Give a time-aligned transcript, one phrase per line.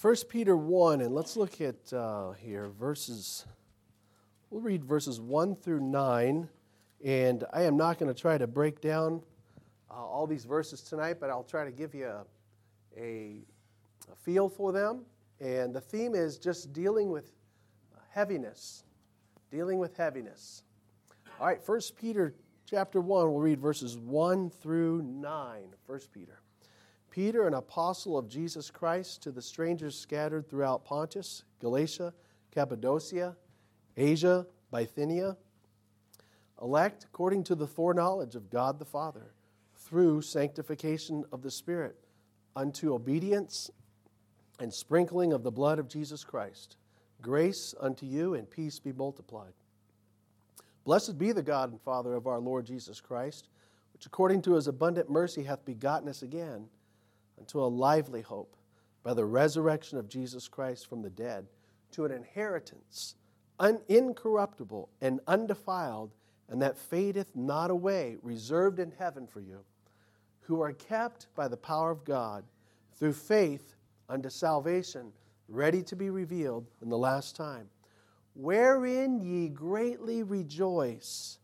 [0.00, 3.44] 1 Peter 1, and let's look at uh, here verses,
[4.48, 6.48] we'll read verses 1 through 9.
[7.04, 9.20] And I am not going to try to break down
[9.90, 12.24] uh, all these verses tonight, but I'll try to give you a,
[12.96, 13.40] a,
[14.10, 15.02] a feel for them.
[15.38, 17.32] And the theme is just dealing with
[18.08, 18.84] heaviness.
[19.50, 20.62] Dealing with heaviness.
[21.38, 25.58] All right, 1 Peter chapter 1, we'll read verses 1 through 9.
[25.86, 26.40] 1 Peter.
[27.10, 32.14] Peter, an apostle of Jesus Christ, to the strangers scattered throughout Pontus, Galatia,
[32.52, 33.36] Cappadocia,
[33.96, 35.36] Asia, Bithynia,
[36.62, 39.32] elect according to the foreknowledge of God the Father,
[39.74, 41.96] through sanctification of the Spirit,
[42.54, 43.70] unto obedience
[44.60, 46.76] and sprinkling of the blood of Jesus Christ.
[47.20, 49.52] Grace unto you and peace be multiplied.
[50.84, 53.48] Blessed be the God and Father of our Lord Jesus Christ,
[53.92, 56.68] which according to his abundant mercy hath begotten us again
[57.40, 58.56] unto a lively hope
[59.02, 61.46] by the resurrection of Jesus Christ from the dead,
[61.92, 63.16] to an inheritance
[63.58, 66.14] un- incorruptible and undefiled,
[66.48, 69.60] and that fadeth not away, reserved in heaven for you,
[70.40, 72.44] who are kept by the power of God
[72.98, 73.76] through faith
[74.08, 75.12] unto salvation,
[75.48, 77.68] ready to be revealed in the last time,
[78.34, 81.38] wherein ye greatly rejoice,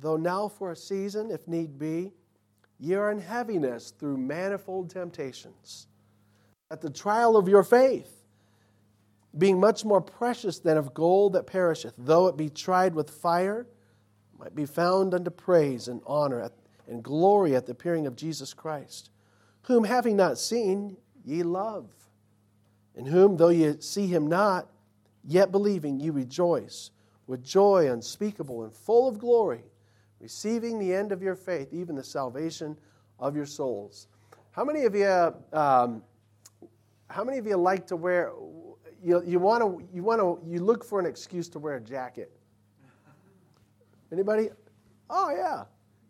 [0.00, 2.12] though now for a season, if need be,
[2.82, 5.86] Ye are in heaviness through manifold temptations.
[6.68, 8.24] At the trial of your faith,
[9.38, 13.68] being much more precious than of gold that perisheth, though it be tried with fire,
[14.36, 16.50] might be found unto praise and honor
[16.88, 19.10] and glory at the appearing of Jesus Christ,
[19.62, 21.88] whom having not seen, ye love,
[22.96, 24.66] in whom, though ye see him not,
[25.22, 26.90] yet believing, ye rejoice
[27.28, 29.62] with joy unspeakable and full of glory
[30.22, 32.76] receiving the end of your faith, even the salvation
[33.18, 34.06] of your souls.
[34.52, 36.02] How many of you, um,
[37.08, 38.32] how many of you like to wear?
[39.02, 41.80] You, you want to, you want to, you look for an excuse to wear a
[41.80, 42.30] jacket.
[44.12, 44.50] Anybody?
[45.10, 45.64] Oh yeah.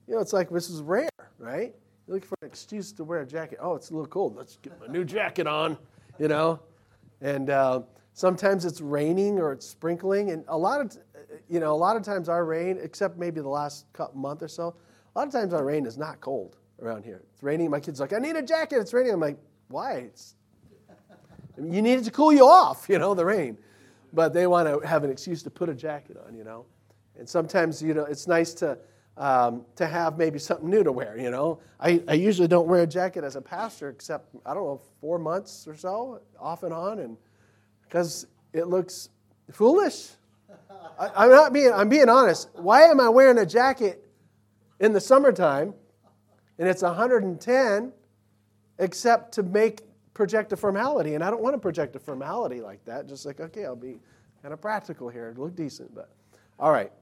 [0.06, 1.08] You know, it's like this is rare,
[1.38, 1.74] right?
[2.06, 3.58] You look for an excuse to wear a jacket.
[3.62, 4.36] Oh, it's a little cold.
[4.36, 5.78] Let's get my new jacket on.
[6.18, 6.60] You know,
[7.20, 10.96] and uh, sometimes it's raining or it's sprinkling, and a lot of
[11.48, 14.75] you know, a lot of times our rain, except maybe the last month or so,
[15.15, 17.22] a lot of times our rain is not cold around here.
[17.32, 17.70] It's raining.
[17.70, 18.78] My kid's like, I need a jacket.
[18.78, 19.12] It's raining.
[19.12, 19.38] I'm like,
[19.69, 19.94] why?
[19.94, 20.34] It's,
[21.59, 23.59] you need it to cool you off, you know, the rain.
[24.12, 26.66] But they want to have an excuse to put a jacket on, you know.
[27.19, 28.78] And sometimes, you know, it's nice to,
[29.16, 31.60] um, to have maybe something new to wear, you know.
[31.78, 35.19] I, I usually don't wear a jacket as a pastor except, I don't know, four
[35.19, 37.16] months or so, off and on, and
[37.84, 39.10] because it looks
[39.50, 40.10] foolish
[40.98, 42.48] I, am not being, I'm being honest.
[42.54, 44.04] Why am I wearing a jacket
[44.80, 45.74] in the summertime
[46.58, 47.92] and it's 110
[48.78, 49.82] except to make
[50.14, 51.14] project a formality?
[51.14, 53.08] And I don't want to project a formality like that.
[53.08, 53.98] Just like, okay, I'll be
[54.42, 55.94] kind of practical here, look decent.
[55.94, 56.10] But
[56.58, 56.92] all right.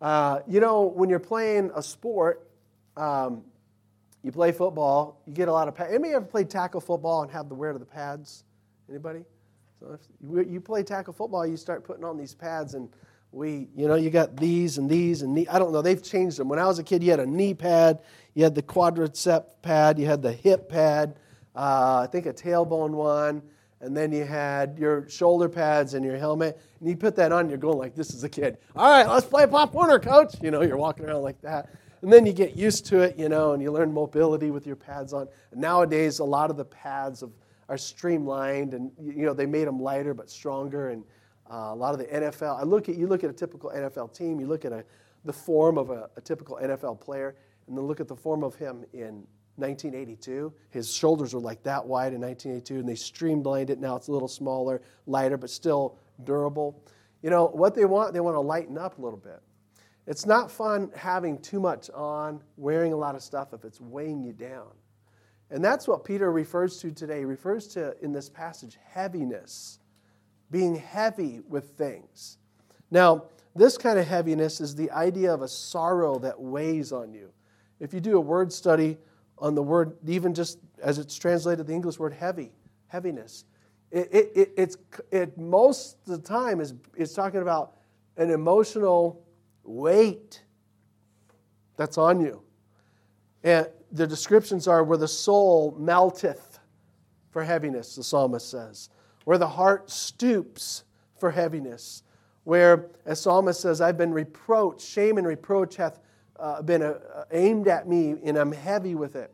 [0.00, 2.48] Uh, you know, when you're playing a sport,
[2.96, 3.42] um,
[4.22, 5.90] you play football, you get a lot of pads.
[5.90, 8.44] Anybody ever played tackle football and have the wear of the pads?
[8.88, 9.24] Anybody?
[9.80, 12.90] So if you play tackle football, you start putting on these pads, and
[13.32, 15.80] we, you know, you got these and these and knee, I don't know.
[15.80, 16.50] They've changed them.
[16.50, 18.00] When I was a kid, you had a knee pad,
[18.34, 21.16] you had the quadricep pad, you had the hip pad,
[21.56, 23.40] uh, I think a tailbone one,
[23.80, 26.60] and then you had your shoulder pads and your helmet.
[26.80, 28.58] And you put that on, you're going like this as a kid.
[28.76, 30.34] All right, let's play Pop Warner, coach.
[30.42, 31.70] You know, you're walking around like that.
[32.02, 34.76] And then you get used to it, you know, and you learn mobility with your
[34.76, 35.28] pads on.
[35.52, 37.30] And nowadays, a lot of the pads of,
[37.70, 40.90] are streamlined, and you know they made them lighter but stronger.
[40.90, 41.04] And
[41.50, 44.12] uh, a lot of the NFL, I look at you look at a typical NFL
[44.12, 44.84] team, you look at a,
[45.24, 47.36] the form of a, a typical NFL player,
[47.68, 50.52] and then look at the form of him in 1982.
[50.70, 53.78] His shoulders were like that wide in 1982, and they streamlined it.
[53.78, 56.82] Now it's a little smaller, lighter, but still durable.
[57.22, 59.40] You know, what they want, they want to lighten up a little bit.
[60.08, 64.24] It's not fun having too much on, wearing a lot of stuff if it's weighing
[64.24, 64.70] you down.
[65.50, 67.20] And that's what Peter refers to today.
[67.20, 69.78] He refers to, in this passage, heaviness
[70.50, 72.38] being heavy with things.
[72.90, 73.24] Now,
[73.54, 77.30] this kind of heaviness is the idea of a sorrow that weighs on you.
[77.80, 78.98] If you do a word study
[79.38, 82.52] on the word, even just as it's translated, the English word heavy,
[82.86, 83.44] heaviness,
[83.90, 84.76] it, it, it, it's,
[85.10, 87.76] it most of the time is, is talking about
[88.16, 89.24] an emotional
[89.64, 90.42] weight
[91.76, 92.42] that's on you.
[93.42, 96.58] And the descriptions are where the soul melteth
[97.30, 98.90] for heaviness, the psalmist says
[99.24, 100.84] where the heart stoops
[101.18, 102.02] for heaviness,
[102.44, 106.00] where, as psalmist says, I've been reproached, shame and reproach hath
[106.38, 106.98] uh, been uh,
[107.30, 109.32] aimed at me, and I'm heavy with it.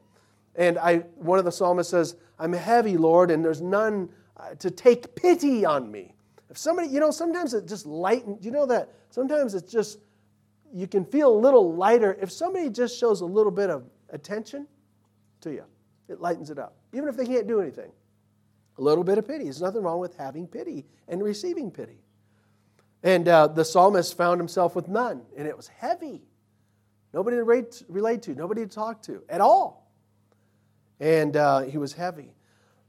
[0.56, 4.70] And I, one of the psalmists says, I'm heavy, Lord, and there's none uh, to
[4.70, 6.14] take pity on me.
[6.50, 10.00] If somebody, you know, sometimes it just lightens, you know that sometimes it's just,
[10.72, 12.18] you can feel a little lighter.
[12.20, 14.66] If somebody just shows a little bit of attention
[15.40, 15.64] to you,
[16.08, 17.90] it lightens it up, even if they can't do anything.
[18.78, 19.44] A little bit of pity.
[19.44, 21.98] There's nothing wrong with having pity and receiving pity.
[23.02, 26.22] And uh, the psalmist found himself with none, and it was heavy.
[27.12, 27.44] Nobody to
[27.88, 29.90] relate, to, nobody to talk to at all.
[31.00, 32.34] And uh, he was heavy.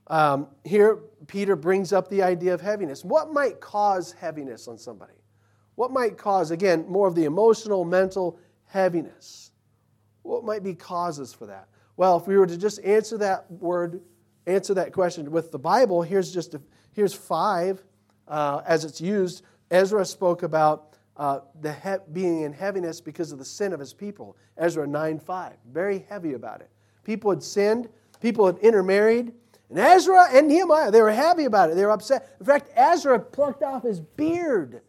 [0.08, 0.98] Um, here,
[1.28, 3.04] Peter brings up the idea of heaviness.
[3.04, 5.14] What might cause heaviness on somebody?
[5.76, 9.52] What might cause, again, more of the emotional, mental heaviness?
[10.28, 11.70] What might be causes for that?
[11.96, 14.02] Well, if we were to just answer that word,
[14.46, 17.82] answer that question with the Bible, here's just a, here's five
[18.28, 23.40] uh, as it's used Ezra spoke about uh, the he- being in heaviness because of
[23.40, 24.38] the sin of his people.
[24.58, 25.54] Ezra 9 5.
[25.72, 26.70] Very heavy about it.
[27.04, 27.90] People had sinned,
[28.22, 29.34] people had intermarried.
[29.70, 31.76] And Ezra and Nehemiah, they were heavy about it.
[31.76, 32.36] They were upset.
[32.40, 34.82] In fact, Ezra plucked off his beard,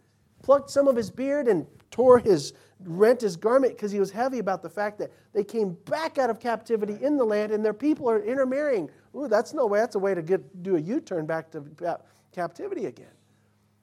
[0.42, 2.52] plucked some of his beard and tore his,
[2.84, 6.30] rent his garment because he was heavy about the fact that they came back out
[6.30, 8.88] of captivity in the land and their people are intermarrying.
[9.16, 9.80] Ooh, that's no way.
[9.80, 11.64] That's a way to get, do a U turn back to
[12.32, 13.06] captivity again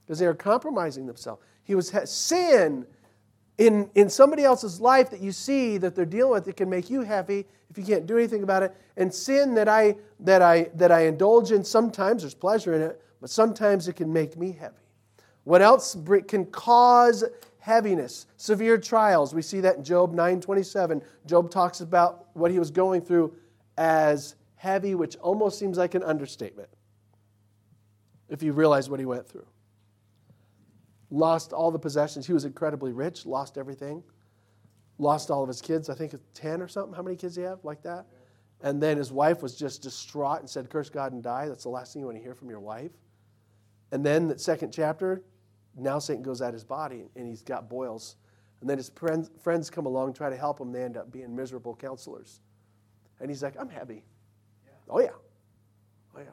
[0.06, 1.42] because they are compromising themselves.
[1.64, 2.86] He was sin
[3.58, 6.90] in, in somebody else's life that you see that they're dealing with that can make
[6.90, 8.76] you heavy if you can't do anything about it.
[8.98, 13.02] And sin that I that I that I indulge in, sometimes there's pleasure in it,
[13.20, 14.76] but sometimes it can make me heavy.
[15.44, 15.98] What else
[16.28, 17.24] can cause
[17.66, 18.28] heaviness?
[18.38, 19.34] Severe trials.
[19.34, 21.02] We see that in Job 9:27.
[21.26, 23.36] Job talks about what he was going through
[23.78, 26.70] as heavy, which almost seems like an understatement.
[28.30, 29.46] If you realize what he went through
[31.10, 32.28] lost all the possessions.
[32.28, 34.04] He was incredibly rich, lost everything,
[34.98, 35.90] lost all of his kids.
[35.90, 36.94] I think 10 or something.
[36.94, 38.06] How many kids do you have like that?
[38.62, 41.48] And then his wife was just distraught and said, Curse God and die.
[41.48, 42.92] That's the last thing you want to hear from your wife.
[43.92, 45.22] And then the second chapter,
[45.78, 48.16] now Satan goes at his body and he's got boils.
[48.62, 50.72] And then his friends, friends come along, try to help him.
[50.72, 52.40] They end up being miserable counselors.
[53.20, 54.04] And he's like, I'm happy.
[54.66, 54.72] Yeah.
[54.90, 55.10] Oh, yeah.
[56.16, 56.26] Oh, yeah.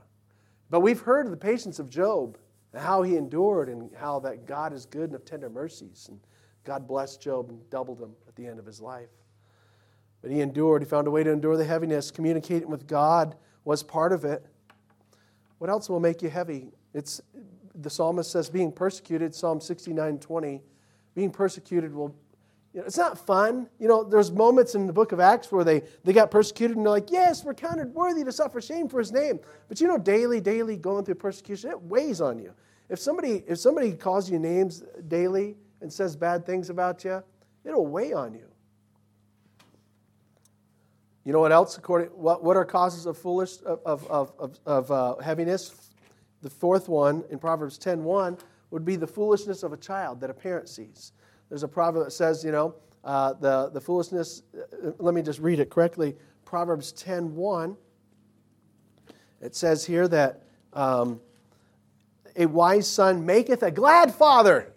[0.70, 2.38] But we've heard of the patience of Job
[2.72, 6.06] and how he endured and how that God is good and of tender mercies.
[6.08, 6.20] And
[6.64, 9.10] God blessed Job and doubled him at the end of his life.
[10.22, 10.82] But he endured.
[10.82, 12.10] He found a way to endure the heaviness.
[12.10, 14.46] Communicating with God was part of it.
[15.58, 16.72] What else will make you heavy?
[16.94, 17.20] It's
[17.74, 20.62] the psalmist says being persecuted, Psalm 69 20.
[21.14, 22.14] Being persecuted will
[22.72, 23.68] you know, it's not fun.
[23.78, 26.86] You know, there's moments in the book of Acts where they, they got persecuted and
[26.86, 29.40] they're like, yes, we're counted worthy to suffer shame for his name.
[29.68, 32.54] But you know, daily, daily going through persecution, it weighs on you.
[32.88, 37.22] If somebody, if somebody calls you names daily and says bad things about you,
[37.64, 38.48] it'll weigh on you.
[41.24, 41.76] You know what else?
[41.76, 45.91] According, what, what are causes of foolish of, of, of, of uh, heaviness?
[46.42, 48.38] The fourth one in Proverbs 10:1
[48.70, 51.12] would be the foolishness of a child that a parent sees.
[51.48, 52.74] There's a proverb that says, you know,
[53.04, 56.16] uh, the, the foolishness, uh, let me just read it correctly.
[56.44, 57.76] Proverbs 10.1,
[59.40, 61.20] it says here that um,
[62.36, 64.72] a wise son maketh a glad father,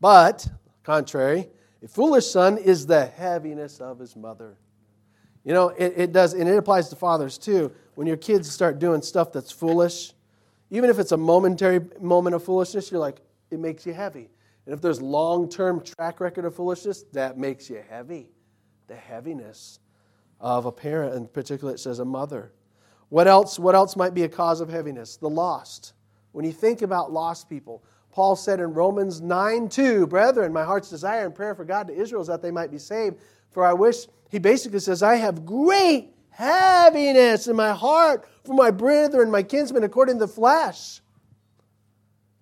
[0.00, 0.48] but,
[0.82, 1.48] contrary,
[1.82, 4.56] a foolish son is the heaviness of his mother.
[5.44, 7.70] You know, it, it does, and it applies to fathers too.
[7.94, 10.13] When your kids start doing stuff that's foolish,
[10.74, 13.20] even if it's a momentary moment of foolishness, you're like,
[13.52, 14.28] it makes you heavy.
[14.66, 18.26] And if there's long term track record of foolishness, that makes you heavy.
[18.88, 19.78] The heaviness
[20.40, 22.50] of a parent, in particular, it says a mother.
[23.08, 25.16] What else, what else might be a cause of heaviness?
[25.16, 25.92] The lost.
[26.32, 30.90] When you think about lost people, Paul said in Romans 9 2, Brethren, my heart's
[30.90, 33.18] desire and prayer for God to Israel is that they might be saved.
[33.52, 38.70] For I wish, he basically says, I have great heaviness in my heart for my
[38.70, 41.00] brethren, my kinsmen, according to the flesh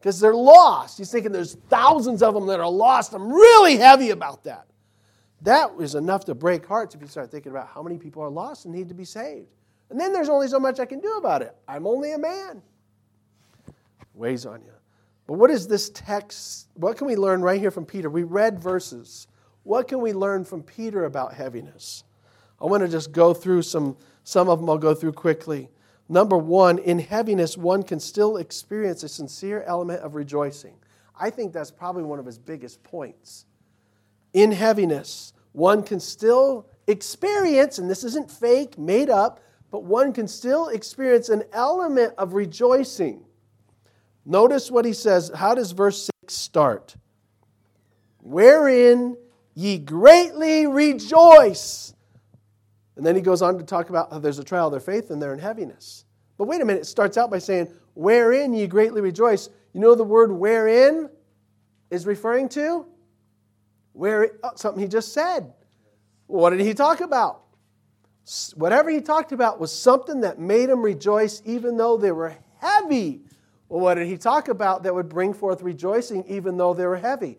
[0.02, 0.98] because they're lost.
[0.98, 3.12] He's thinking there's thousands of them that are lost.
[3.12, 4.66] I'm really heavy about that.
[5.42, 8.28] That is enough to break hearts if you start thinking about how many people are
[8.28, 9.46] lost and need to be saved.
[9.90, 11.54] And then there's only so much I can do about it.
[11.68, 12.62] I'm only a man.
[14.14, 14.72] Weighs on you.
[15.28, 16.66] But what is this text?
[16.74, 18.10] What can we learn right here from Peter?
[18.10, 19.28] We read verses.
[19.62, 22.02] What can we learn from Peter about heaviness?
[22.62, 25.68] I want to just go through some, some of them I'll go through quickly.
[26.08, 30.76] Number one, in heaviness, one can still experience a sincere element of rejoicing.
[31.18, 33.46] I think that's probably one of his biggest points.
[34.32, 39.40] In heaviness, one can still experience, and this isn't fake, made up,
[39.72, 43.24] but one can still experience an element of rejoicing.
[44.24, 45.32] Notice what he says.
[45.34, 46.94] How does verse 6 start?
[48.20, 49.16] Wherein
[49.54, 51.94] ye greatly rejoice.
[52.96, 55.10] And then he goes on to talk about how there's a trial of their faith
[55.10, 56.04] and they're in heaviness.
[56.36, 59.48] But wait a minute, it starts out by saying, Wherein ye greatly rejoice.
[59.72, 61.08] You know the word wherein
[61.90, 62.86] is referring to?
[63.92, 65.52] Where oh, something he just said.
[66.26, 67.42] What did he talk about?
[68.54, 73.22] Whatever he talked about was something that made him rejoice even though they were heavy.
[73.68, 76.96] Well, what did he talk about that would bring forth rejoicing even though they were
[76.96, 77.38] heavy?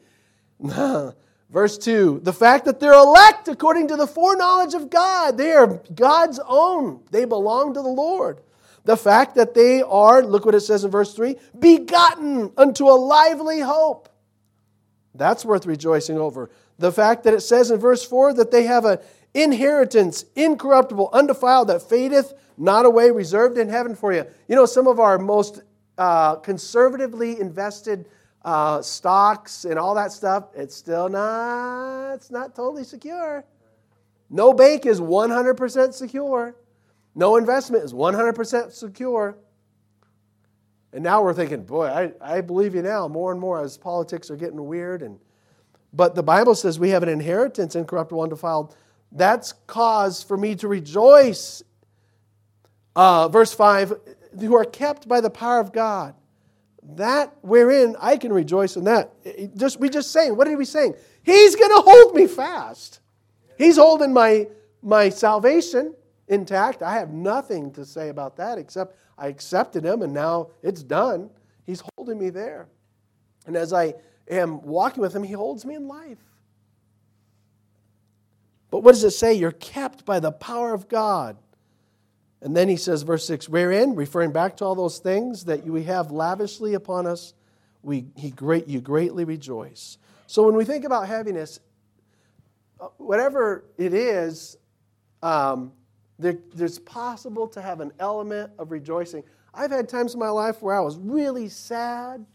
[1.50, 5.38] Verse 2 the fact that they're elect according to the foreknowledge of God.
[5.38, 8.42] They are God's own, they belong to the Lord.
[8.86, 12.98] The fact that they are, look what it says in verse 3 begotten unto a
[12.98, 14.10] lively hope.
[15.16, 16.50] That's worth rejoicing over.
[16.80, 18.98] The fact that it says in verse 4 that they have an
[19.34, 24.26] inheritance, incorruptible, undefiled, that fadeth not away, reserved in heaven for you.
[24.48, 25.62] You know, some of our most
[25.98, 28.08] uh, conservatively invested
[28.44, 33.46] uh, stocks and all that stuff, it's still not, it's not totally secure.
[34.30, 36.56] No bank is 100% secure.
[37.16, 39.38] No investment is 100% secure.
[40.92, 44.30] And now we're thinking, boy, I, I believe you now more and more as politics
[44.30, 45.02] are getting weird.
[45.02, 45.20] And,
[45.92, 48.76] but the Bible says we have an inheritance, incorruptible, undefiled.
[49.12, 51.64] That's cause for me to rejoice.
[52.96, 53.94] Uh, verse 5
[54.40, 56.16] who are kept by the power of God
[56.96, 59.13] that wherein I can rejoice in that.
[59.56, 60.96] Just we just saying, what are we saying?
[61.24, 63.00] He's going to hold me fast.
[63.58, 64.48] He's holding my
[64.82, 65.96] my salvation
[66.28, 66.84] intact.
[66.84, 71.30] I have nothing to say about that except I accepted him and now it's done.
[71.66, 72.68] He's holding me there.
[73.46, 73.96] And as I
[74.30, 76.20] am walking with him, he holds me in life.
[78.70, 79.34] But what does it say?
[79.34, 81.38] You're kept by the power of God.
[82.44, 85.84] And then he says, verse 6, wherein, referring back to all those things that we
[85.84, 87.34] have lavishly upon us,
[87.82, 89.98] we, he great, you greatly rejoice.
[90.28, 91.62] So when we think about heaviness,
[92.82, 94.58] uh, whatever it is,
[95.22, 95.72] um,
[96.20, 99.24] there, there's possible to have an element of rejoicing.
[99.54, 102.26] I've had times in my life where I was really sad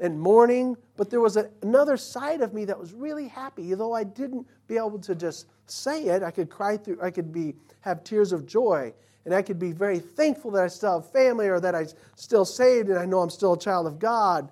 [0.00, 3.74] and mourning, but there was a, another side of me that was really happy.
[3.74, 7.32] Though I didn't be able to just say it, I could cry through, I could
[7.32, 8.92] be have tears of joy
[9.24, 11.86] and I could be very thankful that I still have family or that I'm
[12.16, 14.50] still saved and I know I'm still a child of God.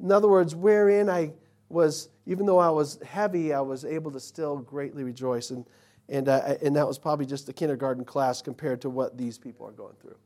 [0.00, 1.32] In other words, wherein I
[1.68, 5.50] was, even though I was heavy, I was able to still greatly rejoice.
[5.50, 5.64] And,
[6.08, 9.66] and, uh, and that was probably just the kindergarten class compared to what these people
[9.66, 10.16] are going through.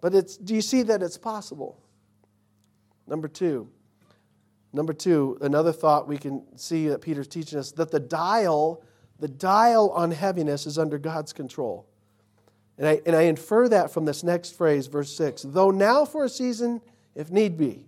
[0.00, 1.78] But it's, do you see that it's possible?
[3.06, 3.68] Number two.
[4.72, 8.82] Number two, another thought we can see that Peter's teaching us that the dial,
[9.18, 11.87] the dial on heaviness is under God's control.
[12.78, 16.24] And I, and I infer that from this next phrase, verse 6 though now for
[16.24, 16.80] a season,
[17.14, 17.86] if need be,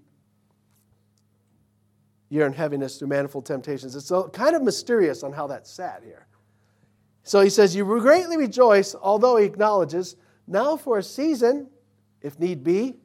[2.29, 3.95] you're in heaviness through manifold temptations.
[3.95, 6.27] It's kind of mysterious on how that's said here.
[7.23, 10.17] So he says, You greatly rejoice, although he acknowledges,
[10.47, 11.69] now for a season,
[12.23, 12.97] if need be.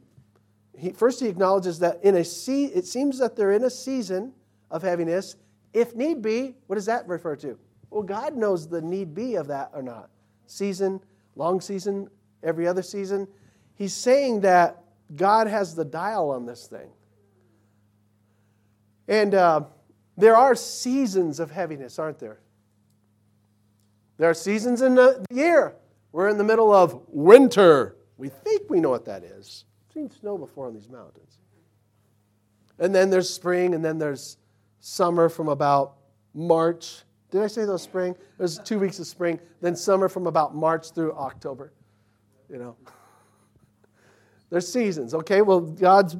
[0.77, 4.33] He, first, he acknowledges that in a se- it seems that they're in a season
[4.69, 5.37] of heaviness.
[5.73, 7.57] If need be, what does that refer to?
[7.89, 10.09] Well, God knows the need be of that or not.
[10.47, 11.01] Season
[11.35, 12.09] long season,
[12.43, 13.27] every other season.
[13.75, 14.83] He's saying that
[15.15, 16.89] God has the dial on this thing.
[19.07, 19.65] And uh,
[20.17, 22.39] there are seasons of heaviness, aren't there?
[24.17, 25.75] There are seasons in the year.
[26.11, 27.97] We're in the middle of winter.
[28.17, 29.65] We think we know what that is.
[29.93, 31.37] Seen snow before on these mountains.
[32.79, 34.37] And then there's spring, and then there's
[34.79, 35.95] summer from about
[36.33, 37.04] March
[37.35, 38.15] did I say those spring?
[38.37, 41.73] There's two weeks of spring, then summer from about March through October.
[42.49, 42.77] You know.
[44.49, 45.41] There's seasons, okay?
[45.41, 46.15] Well, God's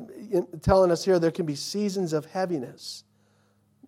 [0.62, 3.06] telling us here there can be seasons of heaviness.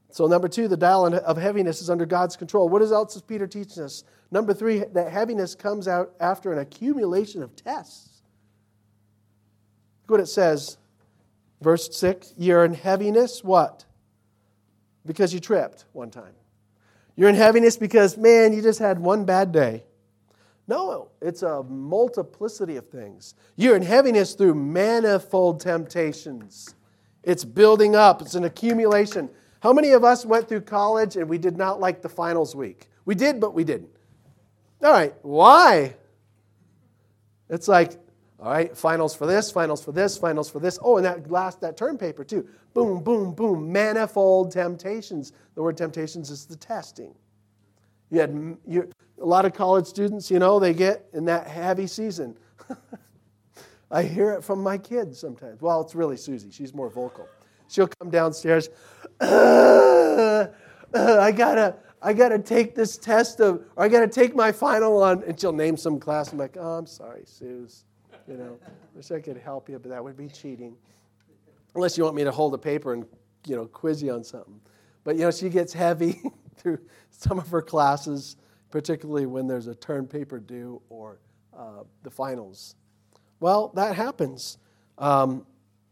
[0.09, 2.69] So, number two, the dial of heaviness is under God's control.
[2.69, 4.05] What else is Peter teaching us?
[4.31, 8.21] Number three, that heaviness comes out after an accumulation of tests.
[10.03, 10.77] Look what it says.
[11.59, 13.83] Verse 6 You're in heaviness, what?
[15.05, 16.33] Because you tripped one time.
[17.17, 19.83] You're in heaviness because, man, you just had one bad day.
[20.67, 23.33] No, it's a multiplicity of things.
[23.55, 26.75] You're in heaviness through manifold temptations.
[27.23, 29.29] It's building up, it's an accumulation.
[29.61, 32.87] How many of us went through college and we did not like the finals week?
[33.05, 33.89] We did, but we didn't.
[34.83, 35.95] All right, why?
[37.49, 37.97] It's like,
[38.39, 40.77] all right, finals for this, finals for this, finals for this.
[40.81, 42.47] Oh, and that last that term paper too.
[42.73, 43.71] Boom, boom, boom.
[43.71, 45.31] Manifold temptations.
[45.55, 47.15] The word temptations is the testing.
[48.11, 48.89] You had you,
[49.19, 52.37] a lot of college students, you know, they get in that heavy season.
[53.91, 55.61] I hear it from my kids sometimes.
[55.61, 56.51] Well, it's really Susie.
[56.51, 57.27] She's more vocal.
[57.69, 58.69] She'll come downstairs.
[59.19, 59.25] Uh,
[60.93, 64.35] uh, I gotta, I got to take this test of, or I got to take
[64.35, 66.31] my final on, and she'll name some class.
[66.31, 67.85] I'm like, oh, I'm sorry, Suze.
[68.27, 68.59] You know,
[68.93, 70.75] wish I could help you, but that would be cheating.
[71.75, 73.05] Unless you want me to hold a paper and,
[73.45, 74.59] you know, quiz you on something.
[75.03, 76.19] But, you know, she gets heavy
[76.57, 76.79] through
[77.11, 78.35] some of her classes,
[78.69, 81.19] particularly when there's a term paper due or
[81.57, 82.75] uh, the finals.
[83.39, 84.57] Well, that happens.
[84.97, 85.45] Um,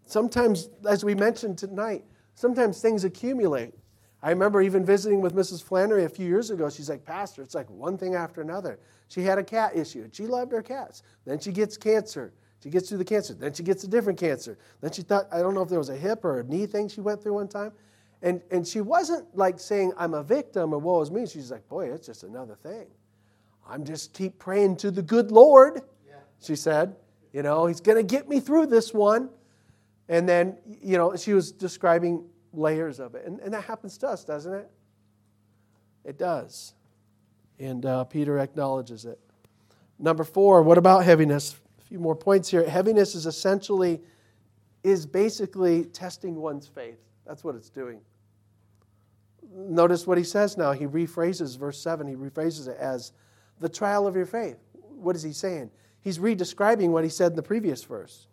[0.05, 3.73] sometimes, as we mentioned tonight, sometimes things accumulate.
[4.25, 5.61] I remember even visiting with Mrs.
[5.61, 6.67] Flannery a few years ago.
[6.67, 8.79] She's like, Pastor, it's like one thing after another.
[9.07, 10.09] She had a cat issue.
[10.11, 11.03] She loved her cats.
[11.25, 12.33] Then she gets cancer.
[12.63, 13.35] She gets through the cancer.
[13.35, 14.57] Then she gets a different cancer.
[14.81, 16.87] Then she thought, I don't know if there was a hip or a knee thing
[16.87, 17.71] she went through one time.
[18.23, 21.27] And, and she wasn't like saying, I'm a victim or woe is me.
[21.27, 22.87] She's like, boy, it's just another thing.
[23.69, 26.15] I'm just keep praying to the good Lord, yeah.
[26.41, 26.95] she said.
[27.31, 29.29] You know, he's going to get me through this one.
[30.09, 32.25] And then, you know, she was describing
[32.57, 33.25] layers of it.
[33.25, 34.69] And, and that happens to us, doesn't it?
[36.03, 36.73] It does.
[37.59, 39.19] And uh, Peter acknowledges it.
[39.97, 41.55] Number four, what about heaviness?
[41.79, 42.67] A few more points here.
[42.67, 44.01] Heaviness is essentially,
[44.83, 46.99] is basically testing one's faith.
[47.25, 48.01] That's what it's doing.
[49.53, 50.73] Notice what he says now.
[50.73, 52.07] He rephrases verse 7.
[52.07, 53.13] He rephrases it as
[53.59, 54.57] the trial of your faith.
[54.73, 55.71] What is he saying?
[56.01, 58.27] He's redescribing what he said in the previous verse.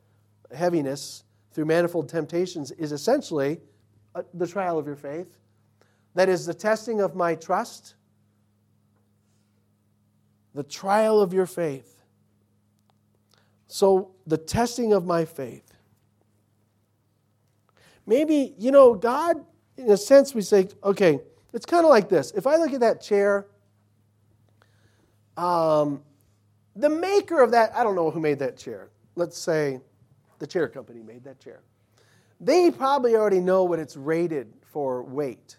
[0.54, 3.60] Heaviness through manifold temptations is essentially
[4.34, 5.38] the trial of your faith.
[6.14, 7.94] That is the testing of my trust,
[10.54, 12.02] the trial of your faith.
[13.66, 15.72] So, the testing of my faith.
[18.06, 19.36] Maybe, you know, God,
[19.78, 21.20] in a sense, we say, okay,
[21.54, 22.32] it's kind of like this.
[22.32, 23.46] If I look at that chair,
[25.38, 26.02] um,
[26.76, 28.90] the maker of that, I don't know who made that chair.
[29.14, 29.80] Let's say
[30.38, 31.62] the chair company made that chair
[32.42, 35.56] they probably already know what it's rated for weight.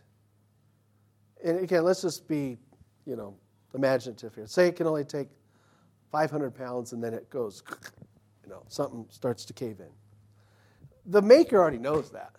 [1.43, 2.57] And again, let's just be,
[3.05, 3.35] you know,
[3.73, 4.45] imaginative here.
[4.47, 5.29] Say it can only take
[6.11, 7.63] 500 pounds and then it goes,
[8.43, 9.89] you know, something starts to cave in.
[11.05, 12.35] The maker already knows that.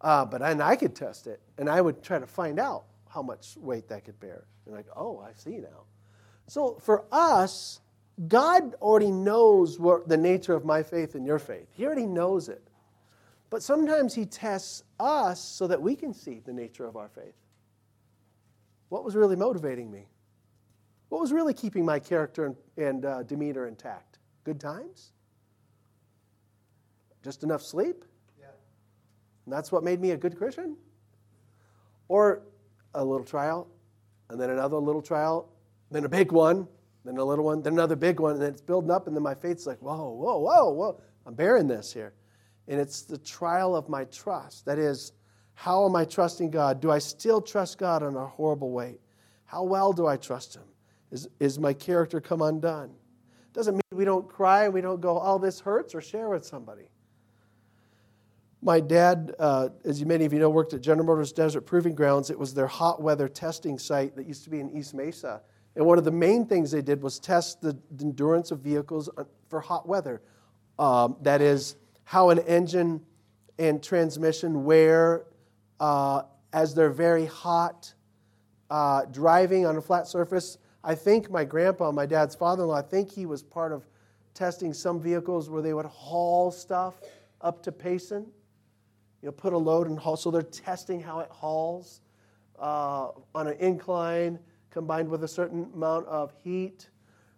[0.00, 3.20] Uh, but and I could test it, and I would try to find out how
[3.22, 4.44] much weight that could bear.
[4.64, 5.86] And like, oh, I see now.
[6.46, 7.80] So for us,
[8.26, 11.68] God already knows what the nature of my faith and your faith.
[11.72, 12.62] He already knows it.
[13.50, 17.34] But sometimes He tests us so that we can see the nature of our faith.
[18.88, 20.08] What was really motivating me?
[21.10, 24.18] What was really keeping my character and, and uh, demeanor intact?
[24.44, 25.12] Good times?
[27.22, 28.04] Just enough sleep?
[28.38, 28.46] Yeah.
[29.46, 30.76] And that's what made me a good Christian?
[32.08, 32.42] Or
[32.94, 33.68] a little trial,
[34.28, 35.48] and then another little trial,
[35.90, 36.66] then a big one,
[37.04, 39.34] then a little one, then another big one, and it's building up, and then my
[39.34, 41.00] faith's like, whoa, whoa, whoa, whoa.
[41.26, 42.14] I'm bearing this here.
[42.66, 44.66] And it's the trial of my trust.
[44.66, 45.12] That is,
[45.54, 46.80] how am I trusting God?
[46.80, 48.98] Do I still trust God in a horrible way?
[49.44, 50.64] How well do I trust Him?
[51.10, 52.90] Is, is my character come undone?
[53.54, 56.44] Doesn't mean we don't cry, and we don't go, oh, this hurts, or share with
[56.44, 56.90] somebody.
[58.60, 62.28] My dad, uh, as many of you know, worked at General Motors Desert Proving Grounds.
[62.28, 65.40] It was their hot weather testing site that used to be in East Mesa.
[65.76, 69.24] And one of the main things they did was test the endurance of vehicles uh,
[69.48, 70.22] for hot weather.
[70.78, 73.00] Um, that is, how an engine
[73.58, 75.26] and transmission wear
[75.80, 77.92] uh, as they're very hot,
[78.70, 80.58] uh, driving on a flat surface.
[80.82, 83.86] I think my grandpa, my dad's father in law, I think he was part of
[84.34, 86.94] testing some vehicles where they would haul stuff
[87.40, 88.26] up to Payson.
[89.22, 90.16] You know, put a load and haul.
[90.16, 92.00] So they're testing how it hauls
[92.58, 94.38] uh, on an incline
[94.70, 96.88] combined with a certain amount of heat.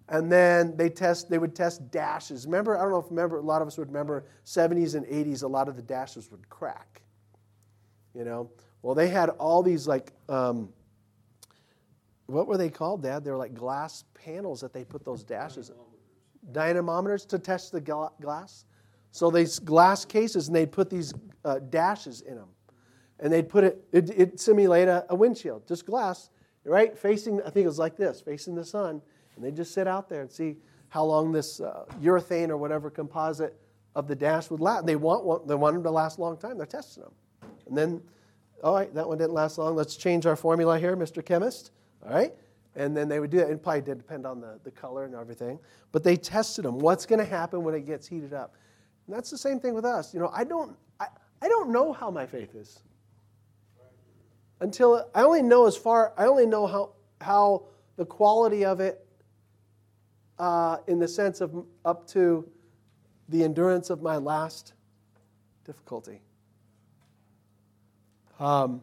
[0.08, 2.44] And then they test, they would test dashes.
[2.44, 5.44] Remember, I don't know if remember, a lot of us would remember 70s and 80s,
[5.44, 7.02] a lot of the dashes would crack.
[8.14, 8.50] You know?
[8.82, 10.70] Well, they had all these like, um,
[12.26, 13.24] what were they called, Dad?
[13.24, 15.76] They were like glass panels that they put those dashes in.
[16.52, 18.64] Dynamometers to test the glass.
[19.12, 21.12] So these glass cases, and they'd put these
[21.44, 22.48] uh, dashes in them.
[23.20, 26.30] And they'd put it, it, it simulate a, a windshield, just glass
[26.70, 26.96] right?
[26.96, 29.02] Facing, I think it was like this, facing the sun.
[29.34, 30.56] And they just sit out there and see
[30.88, 33.58] how long this uh, urethane or whatever composite
[33.96, 34.86] of the dash would last.
[34.86, 36.56] They want, they want them to last a long time.
[36.56, 37.12] They're testing them.
[37.66, 38.02] And then,
[38.62, 39.74] all right, that one didn't last long.
[39.74, 41.24] Let's change our formula here, Mr.
[41.24, 41.72] Chemist.
[42.06, 42.32] All right?
[42.76, 43.50] And then they would do that.
[43.50, 45.58] It probably did depend on the, the color and everything.
[45.90, 46.78] But they tested them.
[46.78, 48.54] What's going to happen when it gets heated up?
[49.06, 50.14] And that's the same thing with us.
[50.14, 51.06] You know, I don't, I,
[51.42, 52.80] I don't know how my faith is
[54.60, 57.64] until I only know as far, I only know how, how
[57.96, 59.04] the quality of it
[60.38, 62.48] uh, in the sense of up to
[63.28, 64.74] the endurance of my last
[65.64, 66.22] difficulty.
[68.38, 68.82] Um,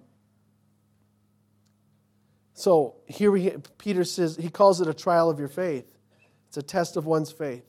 [2.57, 5.95] So here we, Peter says, he calls it a trial of your faith.
[6.47, 7.63] It's a test of one's faith.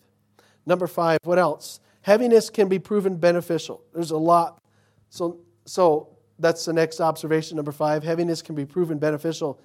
[0.64, 1.78] Number five, what else?
[2.00, 3.82] Heaviness can be proven beneficial.
[3.92, 4.62] There's a lot.
[5.10, 8.04] So, so that's the next observation, number five.
[8.04, 9.60] Heaviness can be proven beneficial.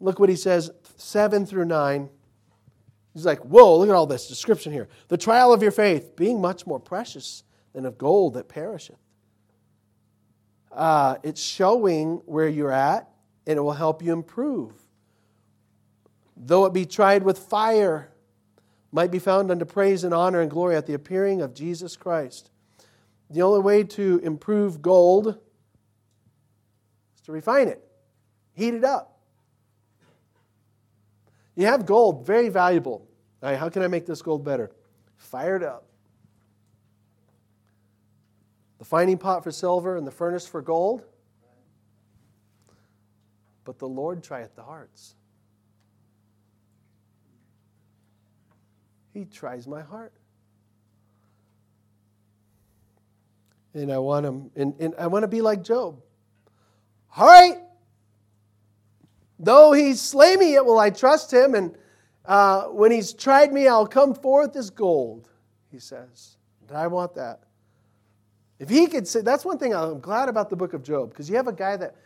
[0.00, 2.08] Look what he says, seven through nine.
[3.12, 4.88] He's like, whoa, look at all this description here.
[5.08, 8.98] The trial of your faith, being much more precious than of gold that perisheth.
[10.72, 13.08] Uh, it's showing where you're at,
[13.46, 14.72] and it will help you improve.
[16.36, 18.10] Though it be tried with fire,
[18.90, 22.50] might be found unto praise and honor and glory at the appearing of Jesus Christ.
[23.30, 25.38] The only way to improve gold
[27.24, 27.82] to refine it,
[28.52, 29.18] heat it up.
[31.56, 33.06] You have gold, very valuable.
[33.40, 34.70] Right, how can I make this gold better?
[35.16, 35.86] Fire it up.
[38.78, 41.04] The fining pot for silver and the furnace for gold.
[43.64, 45.14] But the Lord trieth the hearts.
[49.14, 50.12] He tries my heart.
[53.72, 56.00] And I want him, and, and I want to be like Job.
[57.16, 57.58] All right,
[59.38, 61.54] Though he slay me, yet will I trust him.
[61.54, 61.76] And
[62.24, 65.28] uh, when he's tried me, I'll come forth as gold,
[65.70, 66.36] he says.
[66.68, 67.40] And I want that.
[68.58, 71.28] If he could say, that's one thing I'm glad about the book of Job, because
[71.28, 71.96] you have a guy that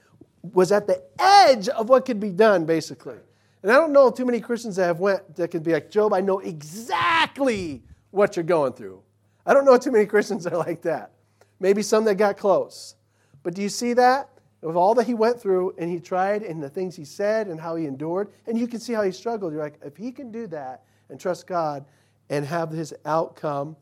[0.42, 3.18] was at the edge of what could be done, basically.
[3.62, 6.14] And I don't know too many Christians that have went that can be like, Job,
[6.14, 9.02] I know exactly what you're going through.
[9.44, 11.12] I don't know too many Christians that are like that.
[11.60, 12.94] Maybe some that got close.
[13.42, 14.30] But do you see that?
[14.62, 17.60] Of all that he went through and he tried and the things he said and
[17.60, 19.52] how he endured, and you can see how he struggled.
[19.52, 21.84] You're like, if he can do that and trust God
[22.28, 23.76] and have his outcome,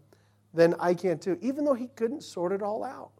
[0.53, 3.11] then I can too, even though he couldn't sort it all out.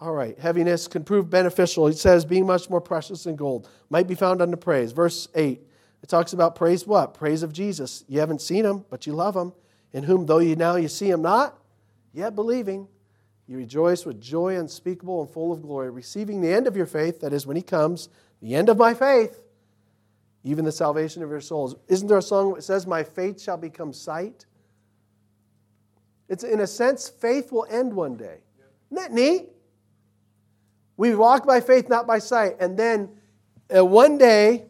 [0.00, 1.86] All right, heaviness can prove beneficial.
[1.86, 4.90] He says, being much more precious than gold, might be found unto praise.
[4.90, 5.60] Verse 8,
[6.02, 7.14] it talks about praise what?
[7.14, 8.04] Praise of Jesus.
[8.08, 9.52] You haven't seen him, but you love him,
[9.92, 11.56] in whom though you now you see him not,
[12.12, 12.88] yet believing,
[13.52, 17.20] you rejoice with joy unspeakable and full of glory, receiving the end of your faith,
[17.20, 18.08] that is, when He comes,
[18.40, 19.42] the end of my faith,
[20.42, 21.76] even the salvation of your souls.
[21.86, 24.46] Isn't there a song that says, My faith shall become sight?
[26.30, 28.38] It's in a sense, faith will end one day.
[28.90, 29.50] Isn't that neat?
[30.96, 32.56] We walk by faith, not by sight.
[32.58, 33.10] And then
[33.74, 34.64] uh, one day,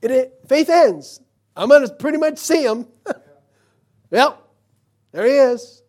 [0.00, 1.20] it, it, faith ends.
[1.54, 2.86] I'm going to pretty much see him.
[4.10, 4.42] yep,
[5.12, 5.82] there he is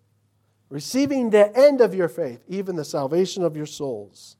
[0.69, 4.37] receiving the end of your faith, even the salvation of your souls.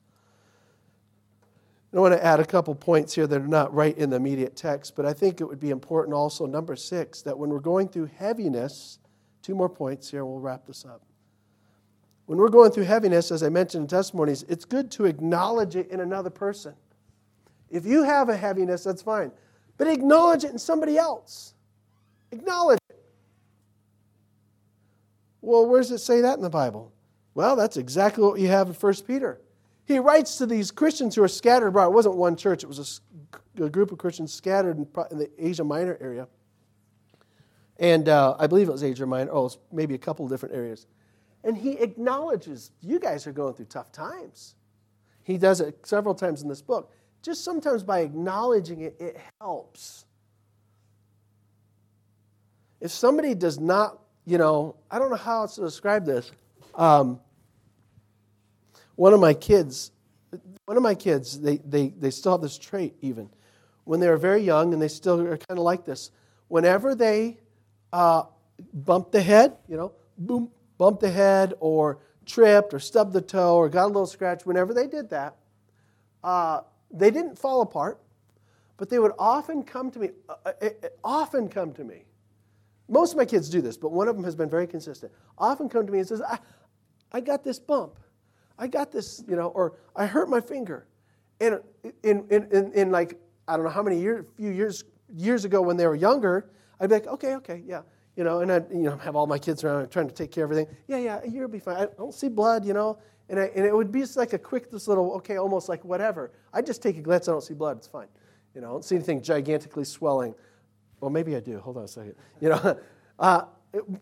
[1.92, 4.56] I want to add a couple points here that are not right in the immediate
[4.56, 7.88] text, but I think it would be important also, number six, that when we're going
[7.88, 9.00] through heaviness,
[9.42, 11.02] two more points here, we'll wrap this up.
[12.28, 15.90] When we're going through heaviness, as I mentioned in testimonies, it's good to acknowledge it
[15.90, 16.76] in another person.
[17.72, 19.32] If you have a heaviness, that's fine,
[19.78, 21.56] but acknowledge it in somebody else.
[22.32, 22.78] Acknowledge
[25.42, 26.92] well, where does it say that in the Bible?
[27.34, 29.40] Well, that's exactly what you have in 1 Peter.
[29.86, 31.88] He writes to these Christians who are scattered abroad.
[31.88, 33.02] It wasn't one church, it was
[33.58, 36.28] a, a group of Christians scattered in, in, the Asia Minor area.
[37.78, 40.86] And uh, I believe it was Asia Minor, oh, maybe a couple different areas.
[41.44, 44.56] And he acknowledges, you guys are going through tough times.
[45.24, 46.92] He does it several times in this book.
[47.22, 50.06] Just sometimes by acknowledging it, it helps.
[52.82, 56.32] If somebody does not you know, I don't know how else to describe this.
[56.76, 57.20] Um,
[58.96, 59.92] one of my kids,
[60.66, 63.30] one of my kids, they, they, they still have this trait even.
[63.86, 66.12] When they were very young and they still are kind of like this,
[66.48, 67.40] whenever they
[67.94, 68.24] uh,
[68.74, 73.56] bumped the head, you know, boom, bumped the head or tripped or stubbed the toe
[73.56, 75.36] or got a little scratch, whenever they did that,
[76.24, 78.00] uh, they didn't fall apart,
[78.78, 82.04] but they would often come to me, uh, uh, uh often come to me
[82.90, 85.12] most of my kids do this, but one of them has been very consistent.
[85.38, 86.40] Often come to me and says, I,
[87.12, 88.00] I got this bump.
[88.58, 90.88] I got this, you know, or I hurt my finger.
[91.40, 91.60] And
[92.04, 94.84] in, in, in, in like, I don't know how many years, few years,
[95.16, 96.50] years ago when they were younger,
[96.80, 97.82] I'd be like, okay, okay, yeah.
[98.16, 100.44] You know, and I'd, you know, have all my kids around trying to take care
[100.44, 100.76] of everything.
[100.88, 101.78] Yeah, yeah, you'll be fine.
[101.78, 102.98] I don't see blood, you know.
[103.30, 105.86] And, I, and it would be just like a quick, this little, okay, almost like
[105.86, 106.32] whatever.
[106.52, 108.08] I just take a glance, I don't see blood, it's fine.
[108.54, 110.34] You know, I don't see anything gigantically swelling.
[111.00, 111.60] Well, maybe I do.
[111.60, 112.16] Hold on a second.
[112.40, 112.80] You know,
[113.20, 113.44] uh,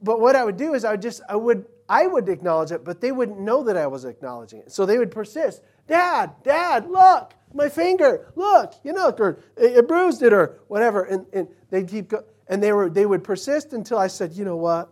[0.01, 2.83] but what I would do is I would just I would I would acknowledge it,
[2.83, 4.71] but they wouldn't know that I was acknowledging it.
[4.71, 5.61] So they would persist.
[5.87, 11.25] Dad, Dad, look, my finger, look, you know, or it bruised it or whatever, and,
[11.31, 14.57] and they'd keep go, and they were they would persist until I said, you know
[14.57, 14.91] what?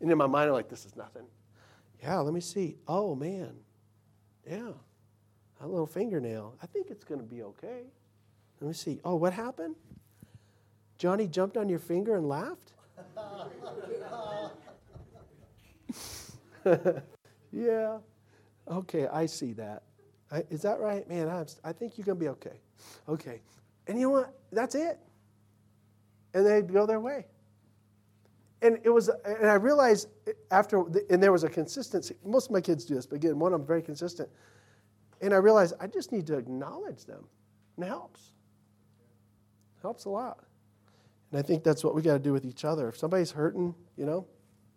[0.00, 1.22] And in my mind, I'm like, this is nothing.
[2.02, 2.76] Yeah, let me see.
[2.88, 3.54] Oh man,
[4.48, 4.72] yeah.
[5.60, 6.56] a little fingernail.
[6.60, 7.82] I think it's going to be okay.
[8.60, 9.00] Let me see.
[9.04, 9.76] Oh, what happened?
[11.02, 12.74] Johnny jumped on your finger and laughed?
[17.50, 17.98] yeah.
[18.68, 19.82] Okay, I see that.
[20.30, 21.08] I, is that right?
[21.08, 22.60] Man, I'm, I think you're going to be okay.
[23.08, 23.40] Okay.
[23.88, 24.38] And you know what?
[24.52, 25.00] That's it.
[26.34, 27.26] And they'd go their way.
[28.62, 30.06] And it was, and I realized
[30.52, 32.14] after, and there was a consistency.
[32.24, 34.28] Most of my kids do this, but again, one of them very consistent.
[35.20, 37.24] And I realized I just need to acknowledge them.
[37.76, 38.20] And it helps.
[39.78, 40.44] It helps a lot.
[41.32, 42.88] And I think that's what we got to do with each other.
[42.88, 44.26] If somebody's hurting, you know,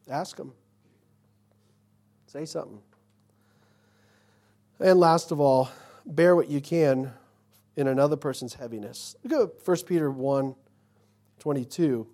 [0.09, 0.53] ask them.
[2.27, 2.79] Say something.
[4.79, 5.69] And last of all,
[6.05, 7.11] bear what you can
[7.75, 9.17] in another person's heaviness.
[9.23, 10.55] Look at 1 Peter 1
[11.39, 12.07] 22.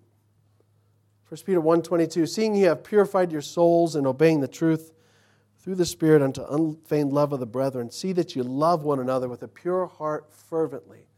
[1.29, 2.25] 1 Peter 1 22.
[2.25, 4.91] Seeing you have purified your souls in obeying the truth
[5.59, 9.29] through the Spirit unto unfeigned love of the brethren, see that you love one another
[9.29, 11.10] with a pure heart fervently.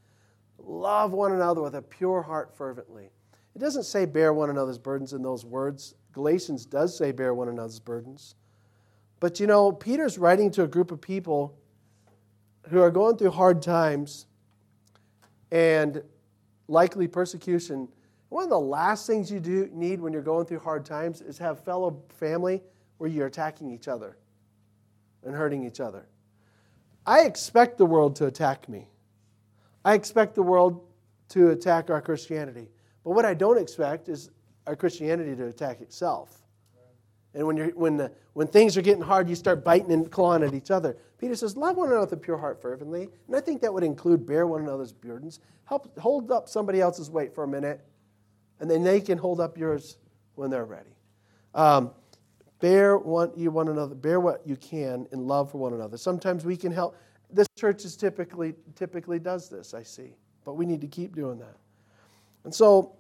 [0.65, 3.11] Love one another with a pure heart fervently.
[3.55, 5.95] It doesn't say bear one another's burdens in those words.
[6.13, 8.35] Galatians does say bear one another's burdens.
[9.19, 11.57] But you know, Peter's writing to a group of people
[12.69, 14.25] who are going through hard times
[15.51, 16.01] and
[16.67, 17.87] likely persecution.
[18.29, 21.37] One of the last things you do need when you're going through hard times is
[21.37, 22.61] have fellow family
[22.97, 24.17] where you're attacking each other
[25.23, 26.07] and hurting each other.
[27.05, 28.87] I expect the world to attack me.
[29.85, 30.81] I expect the world
[31.29, 32.69] to attack our Christianity.
[33.03, 34.29] But what I don't expect is
[34.65, 36.43] our Christianity to attack itself.
[37.33, 40.43] And when, you're, when, the, when things are getting hard, you start biting and clawing
[40.43, 40.95] at each other.
[41.17, 43.09] Peter says, Love one another with a pure heart fervently.
[43.27, 45.39] And I think that would include bear one another's burdens.
[45.65, 47.81] Help hold up somebody else's weight for a minute,
[48.59, 49.97] and then they can hold up yours
[50.35, 50.95] when they're ready.
[51.55, 51.91] Um,
[52.59, 55.97] bear one, you one another, bear what you can in love for one another.
[55.97, 56.95] Sometimes we can help.
[57.33, 60.15] This church is typically typically does this, I see.
[60.45, 61.57] But we need to keep doing that.
[62.43, 62.95] And so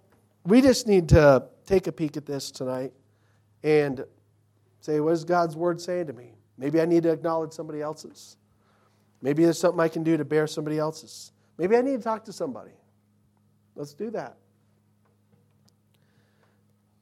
[0.45, 2.93] we just need to take a peek at this tonight
[3.63, 4.03] and
[4.81, 6.33] say, what is God's word saying to me?
[6.57, 8.37] Maybe I need to acknowledge somebody else's.
[9.21, 11.31] Maybe there's something I can do to bear somebody else's.
[11.57, 12.71] Maybe I need to talk to somebody.
[13.75, 14.37] Let's do that.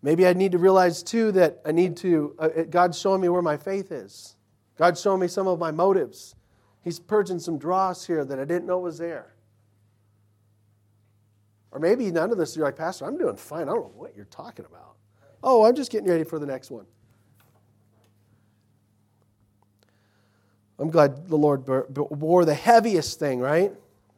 [0.04, 3.42] Maybe I need to realize too that I need to, uh, God's showing me where
[3.42, 4.36] my faith is.
[4.78, 6.36] God's showing me some of my motives.
[6.84, 9.34] He's purging some dross here that I didn't know was there.
[11.72, 13.70] Or maybe none of this, you're like, Pastor, I'm doing fine.
[13.70, 14.96] I don't know what you're talking about.
[15.44, 16.86] Oh, I'm just getting ready for the next one.
[20.80, 23.72] I'm glad the Lord bore the heaviest thing, right?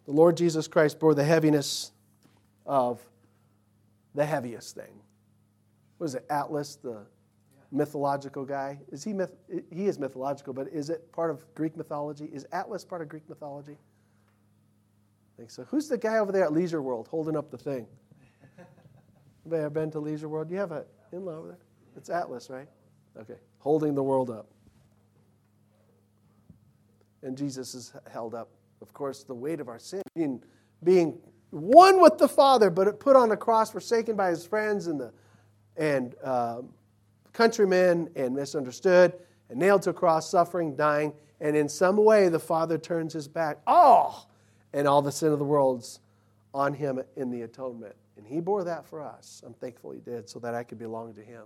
[0.06, 1.91] The Lord Jesus Christ bore the heaviness
[2.65, 3.02] of
[4.15, 5.02] the heaviest thing.
[5.97, 7.06] What is it, Atlas, the
[7.74, 8.80] mythological guy?
[8.92, 9.34] Is he myth?
[9.72, 12.30] He is mythological, but is it part of Greek mythology?
[12.32, 13.78] Is Atlas part of Greek mythology?
[13.78, 15.64] I think so.
[15.64, 17.88] Who's the guy over there at Leisure World holding up the thing?
[19.46, 20.50] Anybody ever been to Leisure World?
[20.50, 21.60] You have an in-law over there?
[21.98, 22.68] It's Atlas, right?
[23.18, 24.48] Okay, holding the world up
[27.24, 28.50] and Jesus is held up.
[28.82, 30.44] Of course, the weight of our sin, being,
[30.84, 31.18] being
[31.50, 35.14] one with the Father, but put on a cross, forsaken by his friends and, the,
[35.78, 36.62] and uh,
[37.34, 39.13] countrymen, and misunderstood,
[39.50, 43.28] and nailed to a cross, suffering, dying, and in some way the Father turns his
[43.28, 43.58] back.
[43.67, 44.26] Oh!
[44.72, 46.00] And all the sin of the world's
[46.54, 47.96] on him in the atonement.
[48.17, 49.41] And he bore that for us.
[49.46, 51.43] I'm thankful he did so that I could belong to him.